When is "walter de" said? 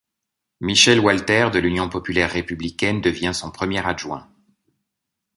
0.99-1.59